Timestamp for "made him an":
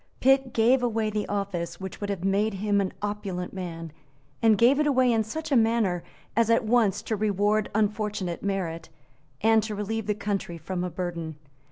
2.23-2.91